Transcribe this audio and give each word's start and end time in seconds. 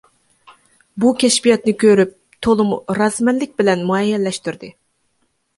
بۇ 1.03 1.11
كەشپىياتنى 1.23 1.75
كۆرۈپ 1.83 2.15
تولىمۇ 2.47 2.79
رازىمەنلىك 3.01 3.55
بىلەن 3.61 3.87
مۇئەييەنلەشتۈردى. 3.91 4.73